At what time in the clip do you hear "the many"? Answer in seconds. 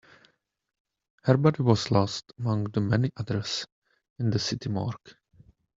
2.71-3.11